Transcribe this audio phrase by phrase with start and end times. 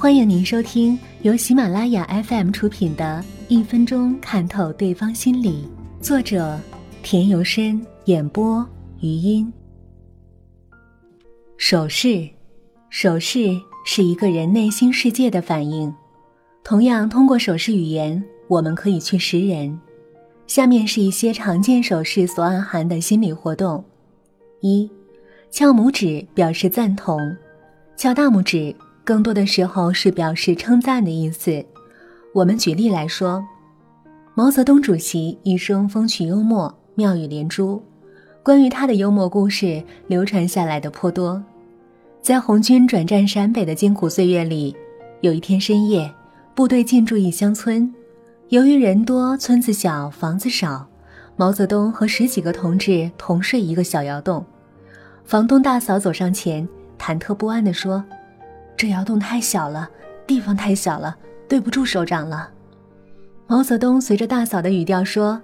[0.00, 5.68] 欢迎您收听由喜马拉雅 FM 出品的《一分钟看透对方心理》，
[6.00, 6.56] 作者
[7.02, 8.64] 田由深，演播
[9.00, 9.52] 余音。
[11.56, 12.28] 手势，
[12.90, 15.92] 手势是一个人内心世界的反应。
[16.62, 19.80] 同样，通过手势语言，我们可以去识人。
[20.46, 23.84] 下面是一些常见手势所暗含的心理活动：
[24.60, 24.88] 一，
[25.50, 27.36] 翘拇指表示赞同，
[27.96, 28.72] 翘大拇指。
[29.08, 31.64] 更多的时候是表示称赞的意思。
[32.34, 33.42] 我们举例来说，
[34.34, 37.82] 毛泽东主席一生风趣幽默，妙语连珠。
[38.42, 41.42] 关于他的幽默故事，流传下来的颇多。
[42.20, 44.76] 在红军转战陕北的艰苦岁月里，
[45.22, 46.12] 有一天深夜，
[46.54, 47.90] 部队进驻一乡村，
[48.50, 50.86] 由于人多村子小房子少，
[51.34, 54.44] 毛泽东和十几个同志同睡一个小窑洞。
[55.24, 56.68] 房东大嫂走上前，
[56.98, 58.04] 忐忑不安地说。
[58.78, 59.90] 这窑洞太小了，
[60.24, 61.16] 地方太小了，
[61.48, 62.48] 对不住首长了。
[63.48, 65.42] 毛泽东随着大嫂的语调说：“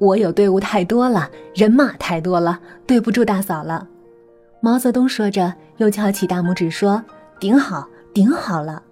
[0.00, 3.86] 我有队伍太多了，人马太多了，对不住大嫂了。”
[4.62, 7.04] 毛泽东说着，又翘起大拇指说
[7.38, 8.82] ：“顶好，顶好了。”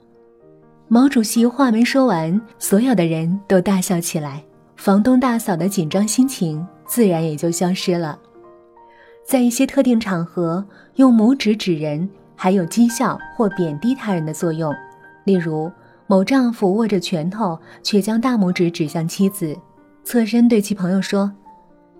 [0.88, 4.44] 毛主席话没说完，所有的人都大笑起来，
[4.76, 8.18] 房东大嫂的紧张心情自然也就消失了。
[9.26, 12.10] 在一些特定场合，用拇指指人。
[12.42, 14.74] 还有讥笑或贬低他人的作用，
[15.24, 15.70] 例如
[16.06, 19.54] 某丈夫握着拳头，却将大拇指指向妻子，
[20.04, 21.30] 侧身对其朋友说：“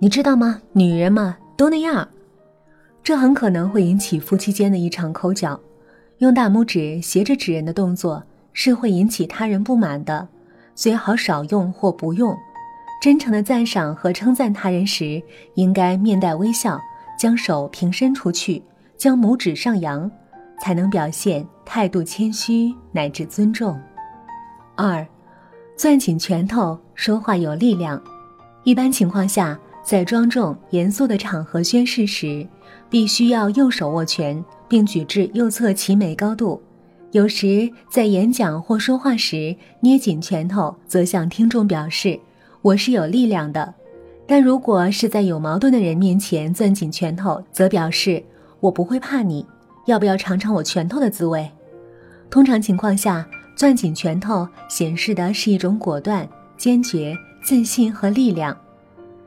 [0.00, 0.62] 你知道吗？
[0.72, 2.08] 女人嘛，都那样。”
[3.04, 5.60] 这很可能会引起夫妻间的一场口角。
[6.20, 8.24] 用大拇指斜着指人的动作
[8.54, 10.26] 是会引起他人不满的，
[10.74, 12.34] 最好少用或不用。
[13.02, 15.22] 真诚的赞赏和称赞他人时，
[15.56, 16.80] 应该面带微笑，
[17.18, 18.62] 将手平伸出去，
[18.96, 20.10] 将拇指上扬。
[20.60, 23.78] 才能表现态度谦虚乃至尊重。
[24.76, 25.06] 二，
[25.76, 28.00] 攥紧拳头说话有力量。
[28.64, 32.46] 一般情况下，在庄重严肃的场合宣誓时，
[32.88, 36.60] 必须要右手握拳，并举至右侧齐眉高度。
[37.12, 42.20] 有时在演讲或说话时捏紧拳头，则向听众表示
[42.62, 43.74] 我是有力量的。
[44.26, 48.22] 但如果是在有矛盾的人面前攥紧拳头，则表示
[48.60, 49.44] 我不会怕你。
[49.86, 51.50] 要不要尝尝我拳头的滋味？
[52.28, 53.26] 通常情况下，
[53.56, 58.56] 攥紧拳头显示的是一种果断、坚决、自信和力量。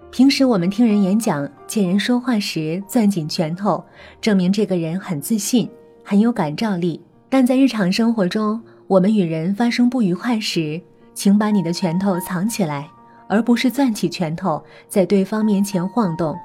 [0.10, 3.84] 平时我们听人演讲、见人说话时攥紧拳头，
[4.22, 5.70] 证明这个人很自信、
[6.04, 7.02] 很有感召力。
[7.30, 10.80] 但在日常生活中，我们与人发生不愉快时，
[11.16, 12.88] 请把你的拳头藏起来，
[13.28, 16.38] 而不是攥起拳头在对方面前晃动。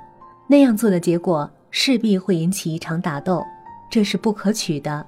[0.47, 3.45] 那样做的结果势必会引起一场打斗。
[3.91, 5.05] 这是不可取的。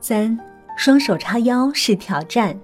[0.00, 0.38] 三，
[0.76, 2.58] 双手叉腰是挑战。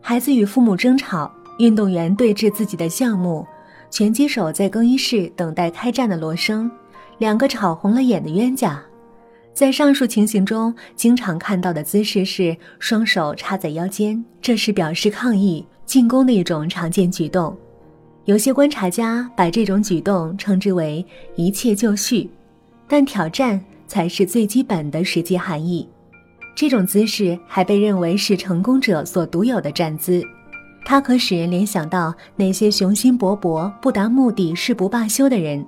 [0.00, 3.46] 孩子与父母争吵，运动员对峙自己的项目，
[3.90, 6.70] 拳击手在更衣室等待开战的锣声，
[7.18, 8.82] 两个吵红了眼的冤家。
[9.52, 17.56] 在上述情形中，经常看到的姿势是双手插在腰间，这是表示抗议、进攻的一种常见举动。
[18.26, 21.04] 有些观察家把这种举动称之为
[21.36, 22.28] “一切就绪”，
[22.86, 23.64] 但挑战。
[23.86, 25.88] 才是最基本的实际含义。
[26.54, 30.22] 这种姿势还被认为是成功者所独有的站姿，
[30.84, 35.64] 它可使人联想到那些雄心勃勃、不达目的誓不罢休的人。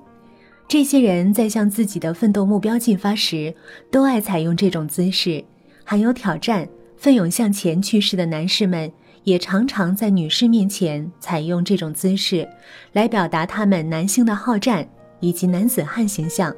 [0.66, 3.54] 这些人在向自己的奋斗目标进发时，
[3.90, 5.44] 都爱采用这种姿势。
[5.84, 8.90] 含有挑战、奋勇向前趋势的男士们，
[9.24, 12.46] 也常常在女士面前采用这种姿势，
[12.92, 14.86] 来表达他们男性的好战
[15.20, 16.54] 以及男子汉形象。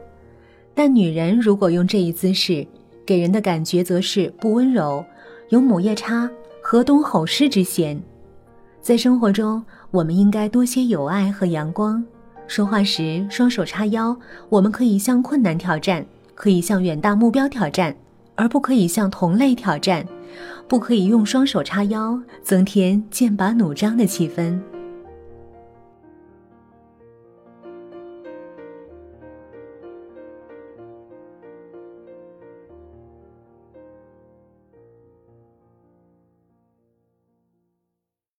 [0.82, 2.66] 但女人如果用这一姿势，
[3.04, 5.04] 给人的感觉则是不温柔，
[5.50, 6.26] 有母夜叉、
[6.62, 8.00] 河东吼狮之嫌。
[8.80, 12.02] 在生活中，我们应该多些友爱和阳光。
[12.46, 14.16] 说话时双手叉腰，
[14.48, 16.02] 我们可以向困难挑战，
[16.34, 17.94] 可以向远大目标挑战，
[18.34, 20.02] 而不可以向同类挑战。
[20.66, 24.59] 不可以用双手叉腰，增添剑拔弩张的气氛。